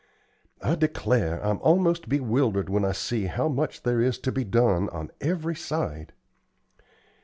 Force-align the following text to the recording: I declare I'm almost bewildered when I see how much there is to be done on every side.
I 0.63 0.73
declare 0.73 1.45
I'm 1.45 1.59
almost 1.61 2.09
bewildered 2.09 2.69
when 2.71 2.83
I 2.83 2.91
see 2.91 3.25
how 3.27 3.47
much 3.47 3.83
there 3.83 4.01
is 4.01 4.17
to 4.21 4.31
be 4.31 4.43
done 4.43 4.89
on 4.89 5.11
every 5.21 5.53
side. 5.55 6.11